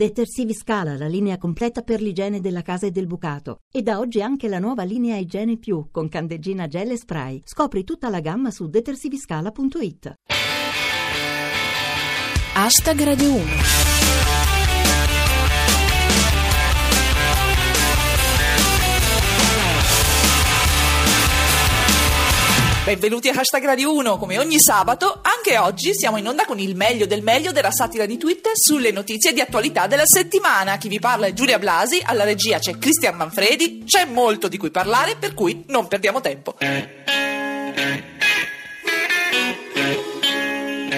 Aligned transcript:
Detersivi 0.00 0.54
Scala, 0.54 0.96
la 0.96 1.08
linea 1.08 1.36
completa 1.36 1.82
per 1.82 2.00
l'igiene 2.00 2.40
della 2.40 2.62
casa 2.62 2.86
e 2.86 2.90
del 2.90 3.06
bucato. 3.06 3.58
E 3.70 3.82
da 3.82 3.98
oggi 3.98 4.22
anche 4.22 4.48
la 4.48 4.58
nuova 4.58 4.82
linea 4.82 5.18
Igiene 5.18 5.58
Più 5.58 5.88
con 5.90 6.08
candeggina 6.08 6.66
gel 6.68 6.92
e 6.92 6.96
spray. 6.96 7.42
Scopri 7.44 7.84
tutta 7.84 8.08
la 8.08 8.20
gamma 8.20 8.50
su 8.50 8.66
detersiviscala.it. 8.66 10.14
Hashtag 12.54 13.02
Radio 13.02 13.30
1 13.34 13.99
Benvenuti 22.90 23.28
a 23.28 23.38
Hashtag 23.38 23.64
Radio 23.66 23.94
1, 23.94 24.18
come 24.18 24.36
ogni 24.40 24.56
sabato, 24.58 25.20
anche 25.22 25.56
oggi 25.58 25.94
siamo 25.94 26.16
in 26.16 26.26
onda 26.26 26.44
con 26.44 26.58
il 26.58 26.74
meglio 26.74 27.06
del 27.06 27.22
meglio 27.22 27.52
della 27.52 27.70
satira 27.70 28.04
di 28.04 28.18
Twitter 28.18 28.50
sulle 28.56 28.90
notizie 28.90 29.32
di 29.32 29.40
attualità 29.40 29.86
della 29.86 30.02
settimana. 30.04 30.76
Chi 30.76 30.88
vi 30.88 30.98
parla 30.98 31.28
è 31.28 31.32
Giulia 31.32 31.60
Blasi, 31.60 32.02
alla 32.04 32.24
regia 32.24 32.58
c'è 32.58 32.78
Cristian 32.78 33.14
Manfredi, 33.14 33.84
c'è 33.86 34.06
molto 34.06 34.48
di 34.48 34.58
cui 34.58 34.72
parlare, 34.72 35.14
per 35.14 35.34
cui 35.34 35.62
non 35.68 35.86
perdiamo 35.86 36.20
tempo. 36.20 36.56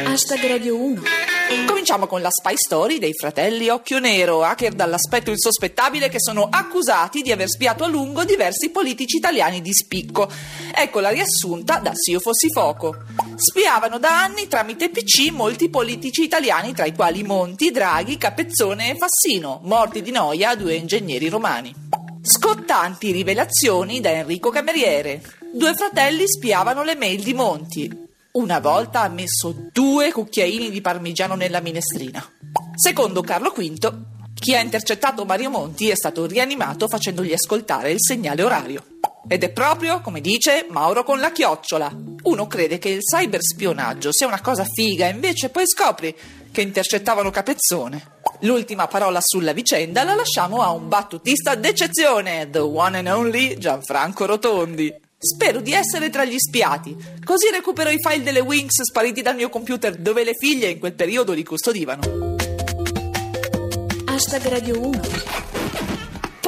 Hashtag 0.06 0.46
Radio 0.46 0.82
1 0.82 1.31
Cominciamo 1.66 2.06
con 2.06 2.22
la 2.22 2.30
spy 2.30 2.54
story 2.56 2.98
dei 2.98 3.12
fratelli 3.12 3.68
Occhio 3.68 3.98
Nero, 3.98 4.42
hacker 4.42 4.72
dall'aspetto 4.72 5.30
insospettabile 5.30 6.08
che 6.08 6.18
sono 6.18 6.48
accusati 6.50 7.20
di 7.20 7.30
aver 7.30 7.48
spiato 7.48 7.84
a 7.84 7.88
lungo 7.88 8.24
diversi 8.24 8.70
politici 8.70 9.16
italiani 9.16 9.60
di 9.60 9.72
spicco. 9.74 10.30
Ecco 10.74 11.00
la 11.00 11.10
riassunta 11.10 11.78
da 11.78 11.92
Se 11.94 12.12
io 12.12 12.20
fossi 12.20 12.48
fuoco. 12.50 13.04
Spiavano 13.34 13.98
da 13.98 14.22
anni 14.22 14.48
tramite 14.48 14.88
PC 14.88 15.30
molti 15.30 15.68
politici 15.68 16.22
italiani, 16.22 16.72
tra 16.72 16.86
i 16.86 16.94
quali 16.94 17.22
Monti, 17.22 17.70
Draghi, 17.70 18.16
Capezzone 18.16 18.90
e 18.90 18.96
Fassino, 18.96 19.60
morti 19.64 20.00
di 20.00 20.10
noia 20.10 20.54
due 20.54 20.74
ingegneri 20.74 21.28
romani. 21.28 21.74
Scottanti 22.22 23.10
rivelazioni 23.10 24.00
da 24.00 24.10
Enrico 24.10 24.48
Cameriere. 24.48 25.20
Due 25.52 25.74
fratelli 25.74 26.26
spiavano 26.26 26.82
le 26.84 26.94
mail 26.94 27.22
di 27.22 27.34
Monti. 27.34 28.10
Una 28.34 28.60
volta 28.60 29.02
ha 29.02 29.08
messo 29.10 29.54
due 29.70 30.10
cucchiaini 30.10 30.70
di 30.70 30.80
parmigiano 30.80 31.34
nella 31.34 31.60
minestrina. 31.60 32.26
Secondo 32.74 33.20
Carlo 33.20 33.50
V, 33.50 34.04
chi 34.32 34.56
ha 34.56 34.60
intercettato 34.60 35.26
Mario 35.26 35.50
Monti 35.50 35.90
è 35.90 35.94
stato 35.94 36.24
rianimato 36.24 36.88
facendogli 36.88 37.34
ascoltare 37.34 37.90
il 37.90 37.98
segnale 38.00 38.42
orario. 38.42 38.86
Ed 39.28 39.42
è 39.42 39.50
proprio, 39.50 40.00
come 40.00 40.22
dice, 40.22 40.66
Mauro 40.70 41.04
con 41.04 41.20
la 41.20 41.30
chiocciola. 41.30 41.94
Uno 42.22 42.46
crede 42.46 42.78
che 42.78 42.88
il 42.88 43.00
cyberspionaggio 43.00 44.10
sia 44.10 44.28
una 44.28 44.40
cosa 44.40 44.64
figa, 44.64 45.08
invece 45.08 45.50
poi 45.50 45.66
scopri 45.66 46.16
che 46.50 46.62
intercettavano 46.62 47.28
Capezzone. 47.28 48.20
L'ultima 48.40 48.86
parola 48.86 49.20
sulla 49.22 49.52
vicenda 49.52 50.04
la 50.04 50.14
lasciamo 50.14 50.62
a 50.62 50.70
un 50.70 50.88
battutista 50.88 51.54
d'eccezione, 51.54 52.48
the 52.48 52.60
one 52.60 52.96
and 52.96 53.08
only 53.08 53.58
Gianfranco 53.58 54.24
Rotondi. 54.24 55.01
Spero 55.24 55.60
di 55.60 55.72
essere 55.72 56.10
tra 56.10 56.24
gli 56.24 56.36
spiati, 56.36 56.96
così 57.22 57.48
recupero 57.48 57.90
i 57.90 58.00
file 58.00 58.24
delle 58.24 58.40
Wings 58.40 58.82
spariti 58.82 59.22
dal 59.22 59.36
mio 59.36 59.50
computer 59.50 59.96
dove 59.96 60.24
le 60.24 60.34
figlie 60.34 60.70
in 60.70 60.80
quel 60.80 60.94
periodo 60.94 61.32
li 61.32 61.44
custodivano. 61.44 62.34
Hashtag 64.06 64.48
Radio 64.48 64.80
1 64.80 65.00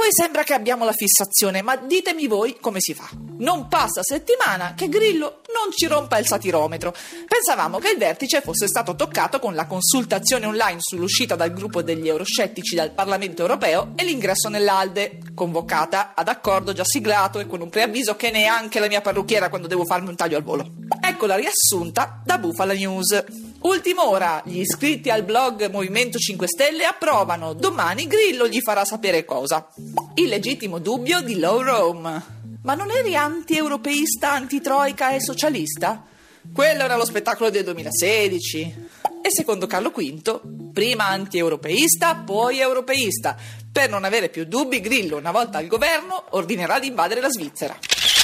poi 0.04 0.12
sembra 0.12 0.42
che 0.42 0.52
abbiamo 0.52 0.84
la 0.84 0.92
fissazione, 0.92 1.62
ma 1.62 1.76
ditemi 1.76 2.26
voi 2.26 2.58
come 2.60 2.78
si 2.78 2.92
fa. 2.92 3.08
Non 3.38 3.68
passa 3.68 4.02
settimana 4.02 4.74
che 4.74 4.90
Grillo 4.90 5.40
non 5.54 5.70
ci 5.70 5.86
rompa 5.86 6.18
il 6.18 6.26
satirometro. 6.26 6.92
Pensavamo 7.26 7.78
che 7.78 7.90
il 7.90 7.98
vertice 7.98 8.40
fosse 8.40 8.66
stato 8.66 8.96
toccato 8.96 9.38
con 9.38 9.54
la 9.54 9.66
consultazione 9.66 10.46
online 10.46 10.78
sull'uscita 10.80 11.36
dal 11.36 11.52
gruppo 11.52 11.82
degli 11.82 12.08
euroscettici 12.08 12.74
dal 12.74 12.90
Parlamento 12.90 13.42
europeo 13.42 13.92
e 13.94 14.04
l'ingresso 14.04 14.48
nell'Alde, 14.48 15.20
convocata 15.34 16.12
ad 16.14 16.28
accordo 16.28 16.72
già 16.72 16.84
siglato 16.84 17.38
e 17.38 17.46
con 17.46 17.60
un 17.60 17.70
preavviso 17.70 18.16
che 18.16 18.30
neanche 18.30 18.80
la 18.80 18.88
mia 18.88 19.00
parrucchiera 19.00 19.48
quando 19.48 19.68
devo 19.68 19.84
farmi 19.84 20.08
un 20.08 20.16
taglio 20.16 20.36
al 20.36 20.42
volo. 20.42 20.72
Ecco 21.00 21.26
la 21.26 21.36
riassunta 21.36 22.20
da 22.24 22.38
Bufala 22.38 22.72
News. 22.74 23.24
Ultima 23.60 24.06
ora, 24.06 24.42
gli 24.44 24.58
iscritti 24.58 25.08
al 25.08 25.22
blog 25.22 25.70
Movimento 25.70 26.18
5 26.18 26.46
Stelle 26.46 26.84
approvano. 26.84 27.54
Domani 27.54 28.06
Grillo 28.06 28.46
gli 28.46 28.60
farà 28.60 28.84
sapere 28.84 29.24
cosa. 29.24 29.66
Il 30.14 30.28
legittimo 30.28 30.78
dubbio 30.78 31.22
di 31.22 31.38
Low 31.38 31.62
Rome. 31.62 32.33
Ma 32.64 32.72
non 32.72 32.90
eri 32.90 33.14
anti-europeista, 33.14 34.32
antitroica 34.32 35.10
e 35.10 35.20
socialista? 35.20 36.02
Quello 36.50 36.84
era 36.84 36.96
lo 36.96 37.04
spettacolo 37.04 37.50
del 37.50 37.62
2016. 37.62 38.88
E 39.20 39.30
secondo 39.30 39.66
Carlo 39.66 39.90
V, 39.90 40.70
prima 40.72 41.04
anti-europeista, 41.04 42.14
poi 42.14 42.60
europeista. 42.60 43.36
Per 43.70 43.90
non 43.90 44.04
avere 44.04 44.30
più 44.30 44.46
dubbi, 44.46 44.80
Grillo, 44.80 45.18
una 45.18 45.30
volta 45.30 45.58
al 45.58 45.66
governo, 45.66 46.24
ordinerà 46.30 46.78
di 46.78 46.86
invadere 46.86 47.20
la 47.20 47.28
Svizzera. 47.28 47.76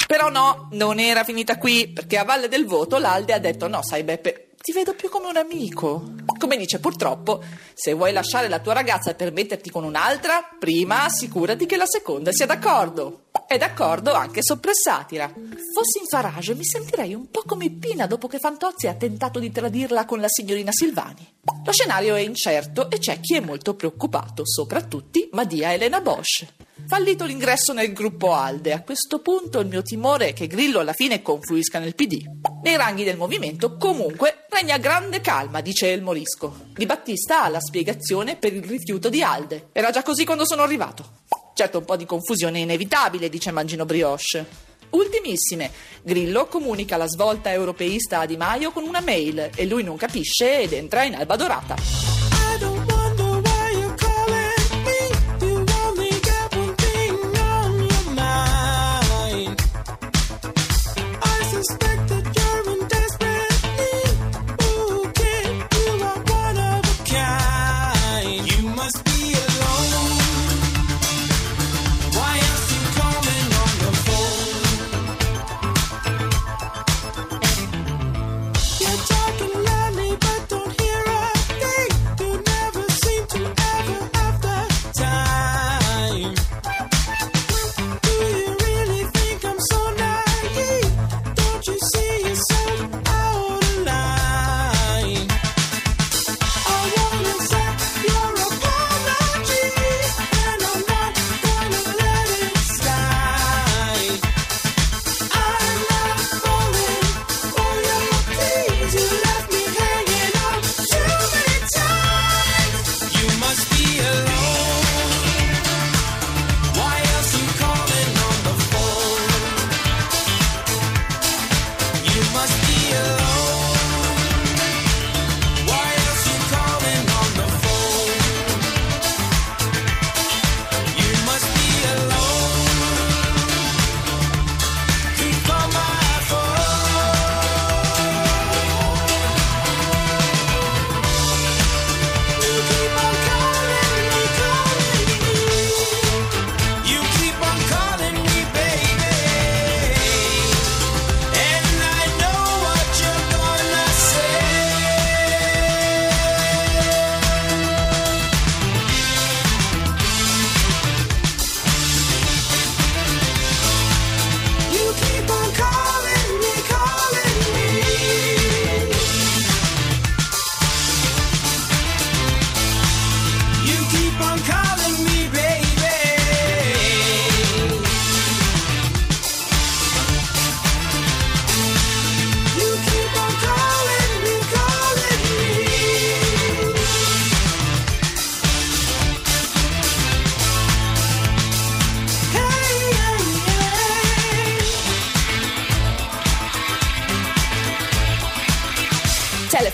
Però 0.07 0.29
no, 0.29 0.69
non 0.71 0.97
era 0.97 1.23
finita 1.23 1.59
qui, 1.59 1.89
perché 1.89 2.17
a 2.17 2.23
valle 2.23 2.47
del 2.47 2.65
voto 2.65 2.97
l'Alde 2.97 3.33
ha 3.33 3.39
detto 3.39 3.67
no, 3.67 3.83
sai 3.83 4.01
Beppe, 4.01 4.50
ti 4.61 4.71
vedo 4.73 4.93
più 4.93 5.09
come 5.09 5.27
un 5.27 5.37
amico. 5.37 6.13
Come 6.37 6.55
dice, 6.55 6.79
purtroppo, 6.79 7.43
se 7.73 7.93
vuoi 7.93 8.13
lasciare 8.13 8.47
la 8.47 8.59
tua 8.59 8.73
ragazza 8.73 9.13
per 9.15 9.31
metterti 9.31 9.71
con 9.71 9.83
un'altra, 9.83 10.55
prima 10.57 11.03
assicurati 11.03 11.65
che 11.65 11.77
la 11.77 11.87
seconda 11.87 12.31
sia 12.31 12.45
d'accordo. 12.45 13.23
È 13.47 13.57
d'accordo 13.57 14.13
anche 14.13 14.43
Soppressatira. 14.43 15.27
Fossi 15.27 15.99
in 15.99 16.05
Farage 16.07 16.53
mi 16.53 16.63
sentirei 16.63 17.13
un 17.13 17.29
po' 17.29 17.43
come 17.45 17.71
Pina 17.71 18.05
dopo 18.05 18.27
che 18.27 18.39
Fantozzi 18.39 18.87
ha 18.87 18.93
tentato 18.93 19.39
di 19.39 19.51
tradirla 19.51 20.05
con 20.05 20.19
la 20.19 20.29
signorina 20.29 20.71
Silvani. 20.71 21.27
Lo 21.65 21.71
scenario 21.71 22.15
è 22.15 22.21
incerto 22.21 22.89
e 22.89 22.99
c'è 22.99 23.19
chi 23.19 23.35
è 23.35 23.39
molto 23.39 23.73
preoccupato, 23.73 24.45
soprattutto 24.45 25.27
Madia 25.31 25.73
Elena 25.73 26.01
Bosch. 26.01 26.45
Fallito 26.91 27.23
l'ingresso 27.23 27.71
nel 27.71 27.93
gruppo 27.93 28.33
Alde, 28.33 28.73
a 28.73 28.81
questo 28.81 29.21
punto 29.21 29.61
il 29.61 29.67
mio 29.67 29.81
timore 29.81 30.27
è 30.27 30.33
che 30.33 30.47
Grillo 30.47 30.79
alla 30.79 30.91
fine 30.91 31.21
confluisca 31.21 31.79
nel 31.79 31.95
PD. 31.95 32.21
Nei 32.63 32.75
ranghi 32.75 33.05
del 33.05 33.15
movimento, 33.15 33.77
comunque, 33.77 34.43
regna 34.49 34.77
grande 34.77 35.21
calma, 35.21 35.61
dice 35.61 35.87
il 35.87 36.01
Morisco. 36.01 36.65
Di 36.73 36.85
Battista 36.85 37.43
ha 37.43 37.47
la 37.47 37.61
spiegazione 37.61 38.35
per 38.35 38.53
il 38.53 38.65
rifiuto 38.65 39.07
di 39.07 39.23
Alde. 39.23 39.69
Era 39.71 39.89
già 39.91 40.03
così 40.03 40.25
quando 40.25 40.45
sono 40.45 40.63
arrivato. 40.63 41.19
Certo, 41.53 41.77
un 41.77 41.85
po' 41.85 41.95
di 41.95 42.05
confusione 42.05 42.59
è 42.59 42.63
inevitabile, 42.63 43.29
dice 43.29 43.51
Mangino 43.51 43.85
Brioche. 43.85 44.45
Ultimissime, 44.89 45.71
Grillo 46.03 46.47
comunica 46.47 46.97
la 46.97 47.07
svolta 47.07 47.53
europeista 47.53 48.19
a 48.19 48.25
Di 48.25 48.35
Maio 48.35 48.71
con 48.71 48.83
una 48.83 48.99
mail 48.99 49.49
e 49.55 49.65
lui 49.65 49.83
non 49.83 49.95
capisce 49.95 50.59
ed 50.59 50.73
entra 50.73 51.05
in 51.05 51.15
alba 51.15 51.37
dorata. 51.37 52.20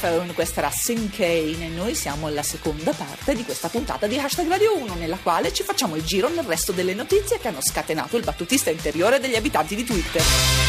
Telephone, 0.07 0.33
questa 0.33 0.61
era 0.61 0.71
Sin 0.71 1.09
Kane 1.09 1.65
e 1.65 1.67
noi 1.67 1.93
siamo 1.93 2.27
alla 2.27 2.41
seconda 2.41 2.93
parte 2.93 3.35
di 3.35 3.43
questa 3.43 3.67
puntata 3.67 4.07
di 4.07 4.17
Hashtag 4.17 4.47
Radio 4.47 4.77
1 4.77 4.95
nella 4.95 5.17
quale 5.21 5.51
ci 5.51 5.63
facciamo 5.63 5.97
il 5.97 6.03
giro 6.03 6.29
nel 6.29 6.45
resto 6.45 6.71
delle 6.71 6.93
notizie 6.93 7.39
che 7.39 7.49
hanno 7.49 7.61
scatenato 7.61 8.15
il 8.15 8.23
battutista 8.23 8.69
interiore 8.69 9.19
degli 9.19 9.35
abitanti 9.35 9.75
di 9.75 9.83
Twitter. 9.83 10.66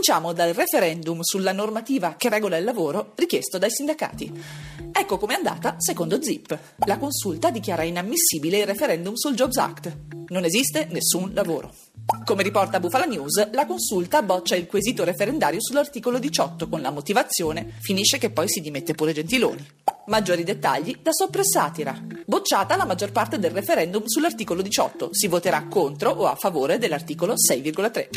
Cominciamo 0.00 0.32
dal 0.32 0.54
referendum 0.54 1.20
sulla 1.20 1.52
normativa 1.52 2.14
che 2.16 2.30
regola 2.30 2.56
il 2.56 2.64
lavoro 2.64 3.12
richiesto 3.16 3.58
dai 3.58 3.70
sindacati. 3.70 4.32
Ecco 4.92 5.18
com'è 5.18 5.34
andata 5.34 5.74
secondo 5.76 6.22
Zip. 6.22 6.58
La 6.86 6.96
consulta 6.96 7.50
dichiara 7.50 7.82
inammissibile 7.82 8.60
il 8.60 8.66
referendum 8.66 9.12
sul 9.12 9.34
Jobs 9.34 9.58
Act. 9.58 9.94
Non 10.28 10.44
esiste 10.44 10.88
nessun 10.90 11.32
lavoro. 11.34 11.74
Come 12.24 12.42
riporta 12.42 12.80
Bufala 12.80 13.04
News, 13.04 13.50
la 13.50 13.66
consulta 13.66 14.22
boccia 14.22 14.56
il 14.56 14.66
quesito 14.66 15.04
referendario 15.04 15.60
sull'articolo 15.60 16.18
18 16.18 16.66
con 16.70 16.80
la 16.80 16.90
motivazione 16.90 17.74
finisce 17.80 18.16
che 18.16 18.30
poi 18.30 18.48
si 18.48 18.62
dimette 18.62 18.94
pure 18.94 19.12
Gentiloni. 19.12 19.66
Maggiori 20.10 20.42
dettagli 20.42 20.98
da 21.00 21.12
Soppressatira. 21.12 21.96
Bocciata 22.26 22.74
la 22.74 22.84
maggior 22.84 23.12
parte 23.12 23.38
del 23.38 23.52
referendum 23.52 24.02
sull'articolo 24.06 24.60
18. 24.60 25.10
Si 25.12 25.28
voterà 25.28 25.66
contro 25.68 26.10
o 26.10 26.26
a 26.26 26.34
favore 26.34 26.78
dell'articolo 26.78 27.34
6,3. 27.34 28.08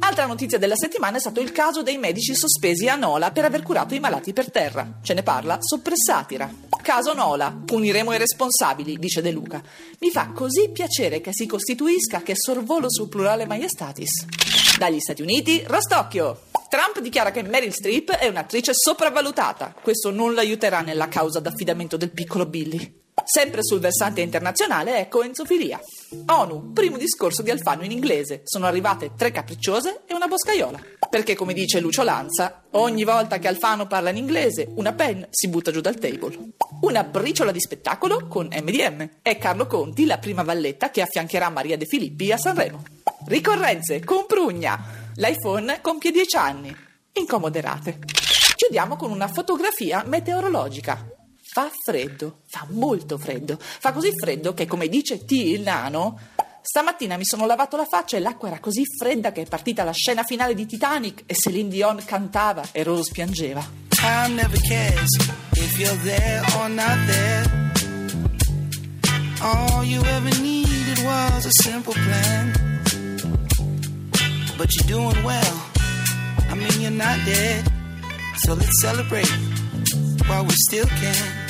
Altra 0.00 0.26
notizia 0.26 0.58
della 0.58 0.74
settimana 0.74 1.18
è 1.18 1.20
stato 1.20 1.38
il 1.40 1.52
caso 1.52 1.84
dei 1.84 1.98
medici 1.98 2.34
sospesi 2.34 2.88
a 2.88 2.96
Nola 2.96 3.30
per 3.30 3.44
aver 3.44 3.62
curato 3.62 3.94
i 3.94 4.00
malati 4.00 4.32
per 4.32 4.50
terra. 4.50 4.98
Ce 5.02 5.14
ne 5.14 5.22
parla 5.22 5.58
Soppressatira. 5.60 6.52
Caso 6.82 7.14
Nola, 7.14 7.56
puniremo 7.64 8.12
i 8.12 8.18
responsabili, 8.18 8.98
dice 8.98 9.22
De 9.22 9.30
Luca. 9.30 9.62
Mi 10.00 10.10
fa 10.10 10.32
così 10.34 10.70
piacere 10.70 11.20
che 11.20 11.30
si 11.32 11.46
costituisca 11.46 12.22
che 12.22 12.34
sorvolo 12.34 12.90
sul 12.90 13.08
plurale 13.08 13.46
maiestatis. 13.46 14.76
Dagli 14.78 14.98
Stati 14.98 15.22
Uniti, 15.22 15.62
Rostocchio. 15.64 16.55
Trump 16.68 17.00
dichiara 17.00 17.30
che 17.30 17.42
Meryl 17.42 17.72
Streep 17.72 18.10
è 18.12 18.26
un'attrice 18.28 18.72
sopravvalutata. 18.74 19.74
Questo 19.80 20.10
non 20.10 20.34
l'aiuterà 20.34 20.80
nella 20.80 21.08
causa 21.08 21.40
d'affidamento 21.40 21.96
del 21.96 22.10
piccolo 22.10 22.46
Billy. 22.46 23.04
Sempre 23.24 23.64
sul 23.64 23.80
versante 23.80 24.20
internazionale 24.20 24.98
è 24.98 25.08
coenzofilia. 25.08 25.80
ONU, 26.26 26.72
primo 26.72 26.96
discorso 26.96 27.42
di 27.42 27.50
Alfano 27.50 27.82
in 27.82 27.90
inglese. 27.90 28.42
Sono 28.44 28.66
arrivate 28.66 29.12
tre 29.16 29.32
capricciose 29.32 30.02
e 30.06 30.14
una 30.14 30.28
boscaiola. 30.28 30.80
Perché, 31.10 31.34
come 31.34 31.52
dice 31.52 31.80
Lucio 31.80 32.02
Lanza, 32.02 32.62
ogni 32.72 33.04
volta 33.04 33.38
che 33.38 33.48
Alfano 33.48 33.86
parla 33.86 34.10
in 34.10 34.16
inglese, 34.16 34.68
una 34.74 34.92
pen 34.92 35.26
si 35.30 35.48
butta 35.48 35.72
giù 35.72 35.80
dal 35.80 35.98
table. 35.98 36.52
Una 36.82 37.02
briciola 37.04 37.50
di 37.50 37.60
spettacolo 37.60 38.28
con 38.28 38.48
MDM. 38.52 39.10
È 39.22 39.38
Carlo 39.38 39.66
Conti 39.66 40.04
la 40.04 40.18
prima 40.18 40.42
valletta 40.42 40.90
che 40.90 41.02
affiancherà 41.02 41.48
Maria 41.48 41.76
De 41.76 41.86
Filippi 41.86 42.30
a 42.30 42.36
Sanremo. 42.36 42.84
Ricorrenze 43.26 44.04
con 44.04 44.26
Prugna. 44.26 44.95
L'iPhone 45.18 45.80
compie 45.80 46.10
10 46.10 46.36
anni. 46.36 46.76
Incomoderate. 47.12 47.98
Chiudiamo 48.54 48.96
con 48.96 49.10
una 49.10 49.28
fotografia 49.28 50.04
meteorologica. 50.06 51.08
Fa 51.40 51.70
freddo, 51.84 52.40
fa 52.46 52.66
molto 52.68 53.16
freddo. 53.16 53.56
Fa 53.58 53.92
così 53.92 54.10
freddo 54.14 54.52
che, 54.52 54.66
come 54.66 54.88
dice 54.88 55.24
T 55.24 55.30
il 55.30 55.62
nano, 55.62 56.18
stamattina 56.60 57.16
mi 57.16 57.24
sono 57.24 57.46
lavato 57.46 57.78
la 57.78 57.86
faccia 57.86 58.18
e 58.18 58.20
l'acqua 58.20 58.48
era 58.48 58.60
così 58.60 58.82
fredda 58.84 59.32
che 59.32 59.42
è 59.42 59.46
partita 59.46 59.84
la 59.84 59.92
scena 59.92 60.22
finale 60.22 60.52
di 60.52 60.66
Titanic 60.66 61.22
e 61.24 61.34
Celine 61.34 61.70
Dion 61.70 62.02
cantava 62.04 62.62
e 62.72 62.82
Rose 62.82 63.10
piangeva. 63.12 63.66
Time 63.88 64.34
never 64.34 64.60
cares 64.68 65.16
if 65.52 65.78
you're 65.78 65.98
there 66.02 66.42
or 66.58 66.68
not 66.68 66.98
there. 67.06 67.64
All 69.40 69.82
you 69.82 70.02
ever 70.02 70.40
needed 70.40 70.98
was 71.04 71.46
a 71.46 71.62
simple 71.62 71.94
plan. 71.94 72.75
But 74.58 74.74
you're 74.74 74.88
doing 74.98 75.24
well. 75.24 75.70
I 76.48 76.54
mean, 76.54 76.80
you're 76.80 76.90
not 76.90 77.18
dead. 77.26 77.70
So 78.44 78.54
let's 78.54 78.80
celebrate 78.80 79.30
while 80.26 80.44
we 80.44 80.54
still 80.68 80.86
can. 80.86 81.46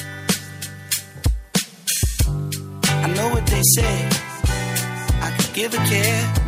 I 2.85 3.13
know 3.15 3.29
what 3.31 3.47
they 3.47 3.63
say. 3.77 4.09
I 5.23 5.31
could 5.37 5.55
give 5.55 5.75
a 5.75 5.83
care. 5.93 6.47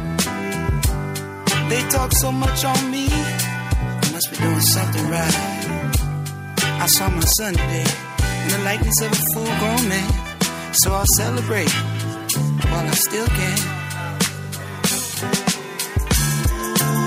They 1.68 1.82
talk 1.90 2.12
so 2.12 2.32
much 2.32 2.64
on 2.64 2.90
me. 2.90 3.06
I 3.10 4.10
must 4.12 4.30
be 4.30 4.38
doing 4.38 4.60
something 4.60 5.08
right. 5.08 5.36
I 6.82 6.86
saw 6.86 7.08
my 7.08 7.20
son 7.38 7.54
today 7.54 7.86
in 8.44 8.48
the 8.48 8.60
likeness 8.64 9.00
of 9.02 9.12
a 9.12 9.22
full 9.34 9.52
grown 9.60 9.88
man. 9.88 10.10
So 10.72 10.92
I'll 10.92 11.04
celebrate 11.16 11.72
while 12.70 12.86
I 12.86 12.94
still 12.94 13.26
can. 13.26 13.77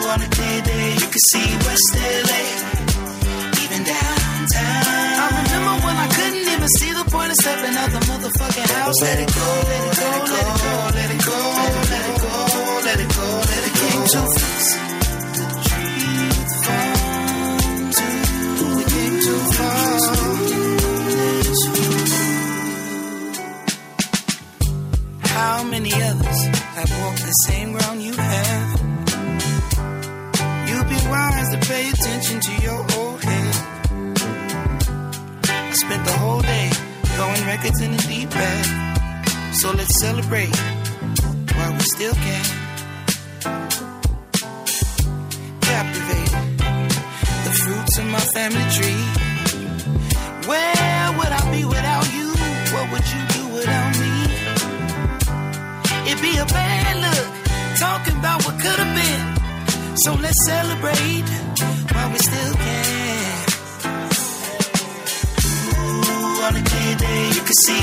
On 0.07 0.21
a 0.21 0.29
clear 0.29 0.61
day, 0.61 0.93
you 0.93 1.07
can 1.13 1.23
see 1.31 1.47
West 1.65 1.89
LA, 1.95 2.41
even 3.63 3.81
downtown. 3.83 5.21
I 5.21 5.27
remember 5.41 5.73
when 5.85 5.95
I 5.95 6.07
couldn't 6.15 6.47
even 6.53 6.69
see 6.79 6.91
the 6.93 7.05
point 7.11 7.29
of 7.31 7.37
stepping 7.41 7.75
out 7.75 7.89
the 7.91 7.99
motherfucking 8.09 8.69
house. 8.75 9.01
Let 9.01 9.19
it 9.19 9.31
go, 9.33 9.47
let 9.69 9.81
it 9.87 9.95
go, 10.01 10.09
let 10.21 10.45
it 10.45 10.55
go, 10.57 10.75
let 10.97 11.09
it 11.11 11.21
go, 11.25 11.37
let 11.91 12.05
it 12.09 12.17
go, 12.21 12.33
let 12.87 12.99
it 12.99 13.09
go, 13.15 13.27
let 13.51 13.63
it 13.67 13.73
go. 13.73 13.81
Came 13.81 14.05
too 14.11 14.27
found 16.65 17.01
we 18.77 18.83
came 18.93 19.15
too 19.25 19.41
far. 19.55 19.81
How 25.35 25.63
many 25.63 25.91
others 25.93 26.39
have 26.77 26.91
walked 27.01 27.23
the 27.25 27.35
same 27.47 27.69
ground 27.73 27.90
attention 31.93 32.39
to 32.39 32.53
your 32.61 32.79
old 32.97 33.21
head. 33.23 33.55
I 35.43 35.73
spent 35.73 36.05
the 36.05 36.17
whole 36.23 36.41
day 36.41 36.69
throwing 37.15 37.45
records 37.45 37.81
in 37.81 37.91
the 37.91 38.03
deep 38.07 38.29
bag. 38.29 38.65
So 39.55 39.71
let's 39.71 39.99
celebrate 40.01 40.55
while 41.55 41.73
we 41.73 41.83
still 41.95 42.13
can. 42.13 42.45
Captivated 45.69 46.45
the 47.45 47.53
fruits 47.61 47.97
of 47.97 48.05
my 48.05 48.23
family 48.35 48.67
tree. 48.77 49.05
Where 50.49 51.05
would 51.17 51.31
I 51.39 51.43
be 51.51 51.65
without 51.65 52.07
you? 52.15 52.29
What 52.73 52.85
would 52.91 53.07
you 53.13 53.21
do 53.35 53.43
without 53.57 53.91
me? 54.01 54.13
It'd 56.07 56.21
be 56.21 56.37
a 56.37 56.45
bad 56.45 56.93
look 57.05 57.29
talking 57.77 58.17
about 58.17 58.45
what 58.45 58.55
could 58.59 58.79
have 58.83 58.93
been. 59.01 59.95
So 60.03 60.13
let's 60.15 60.39
celebrate 60.45 61.40
we 62.09 62.17
still 62.17 62.53
can. 62.53 63.45
On 66.45 66.55
a 66.55 66.63
clear 66.69 66.95
day, 66.95 67.27
you 67.35 67.41
can 67.47 67.57
see 67.65 67.81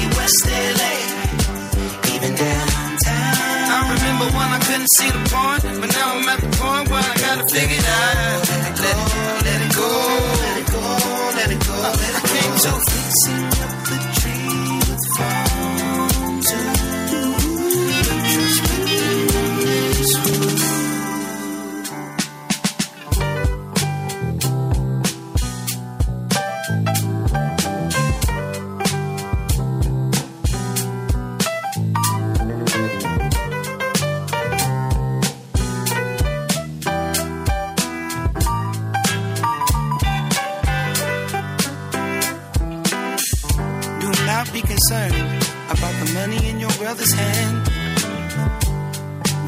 not 44.38 44.52
be 44.52 44.60
concerned 44.60 45.42
about 45.68 45.94
the 45.98 46.12
money 46.14 46.48
in 46.48 46.60
your 46.60 46.70
brother's 46.78 47.12
hand. 47.12 47.58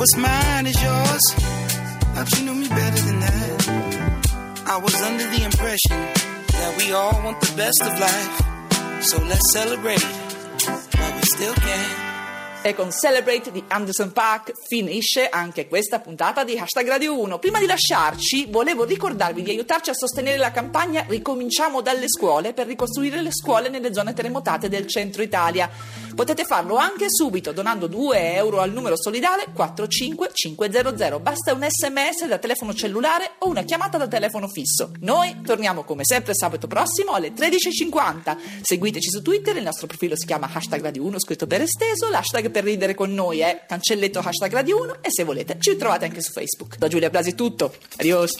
What's 0.00 0.16
mine 0.16 0.66
is 0.66 0.82
yours. 0.82 1.24
Thought 2.14 2.28
you 2.36 2.44
knew 2.46 2.56
me 2.56 2.68
better 2.68 3.00
than 3.08 3.20
that. 3.20 4.64
I 4.66 4.78
was 4.78 5.00
under 5.00 5.26
the 5.30 5.44
impression 5.44 5.98
that 6.58 6.74
we 6.76 6.92
all 6.92 7.22
want 7.22 7.40
the 7.40 7.52
best 7.56 7.80
of 7.82 8.00
life. 8.00 9.04
So 9.04 9.22
let's 9.30 9.52
celebrate 9.52 10.02
while 10.98 11.14
we 11.14 11.22
still 11.36 11.54
can. 11.54 12.09
E 12.62 12.74
con 12.74 12.92
Celebrate 12.92 13.50
di 13.50 13.64
Anderson 13.68 14.12
Park 14.12 14.52
finisce 14.66 15.30
anche 15.30 15.66
questa 15.66 15.98
puntata 15.98 16.44
di 16.44 16.58
Hashtag 16.58 16.88
Radio 16.88 17.18
1. 17.18 17.38
Prima 17.38 17.58
di 17.58 17.64
lasciarci, 17.64 18.48
volevo 18.50 18.84
ricordarvi 18.84 19.40
di 19.42 19.48
aiutarci 19.48 19.88
a 19.88 19.94
sostenere 19.94 20.36
la 20.36 20.50
campagna 20.50 21.06
Ricominciamo 21.08 21.80
dalle 21.80 22.06
scuole 22.06 22.52
per 22.52 22.66
ricostruire 22.66 23.22
le 23.22 23.32
scuole 23.32 23.70
nelle 23.70 23.94
zone 23.94 24.12
terremotate 24.12 24.68
del 24.68 24.86
centro 24.86 25.22
Italia. 25.22 25.70
Potete 26.14 26.44
farlo 26.44 26.76
anche 26.76 27.06
subito 27.08 27.52
donando 27.52 27.86
2 27.86 28.34
euro 28.34 28.60
al 28.60 28.72
numero 28.72 28.94
solidale 28.94 29.46
45500. 29.54 31.18
Basta 31.18 31.54
un 31.54 31.66
sms 31.66 32.26
da 32.26 32.36
telefono 32.36 32.74
cellulare 32.74 33.36
o 33.38 33.48
una 33.48 33.62
chiamata 33.62 33.96
da 33.96 34.06
telefono 34.06 34.48
fisso. 34.48 34.90
Noi 35.00 35.40
torniamo 35.42 35.82
come 35.82 36.04
sempre 36.04 36.34
sabato 36.34 36.66
prossimo 36.66 37.12
alle 37.12 37.32
13.50. 37.32 38.36
Seguiteci 38.60 39.08
su 39.08 39.22
Twitter, 39.22 39.56
il 39.56 39.62
nostro 39.62 39.86
profilo 39.86 40.14
si 40.14 40.26
chiama 40.26 40.50
hashtag 40.52 40.82
Radio 40.82 41.04
1 41.06 41.18
scritto 41.20 41.46
per 41.46 41.62
esteso, 41.62 42.10
l'hashtag 42.10 42.48
per 42.50 42.64
ridere 42.64 42.94
con 42.94 43.12
noi 43.12 43.40
è 43.40 43.64
cancelletto 43.66 44.20
hashtag 44.20 44.52
Radio 44.52 44.80
1 44.82 44.96
e 45.02 45.10
se 45.10 45.24
volete 45.24 45.56
ci 45.58 45.76
trovate 45.76 46.04
anche 46.04 46.20
su 46.20 46.32
Facebook. 46.32 46.76
Da 46.76 46.88
Giulia 46.88 47.10
Blasi 47.10 47.30
è 47.30 47.34
tutto. 47.34 47.74
Adios. 47.96 48.36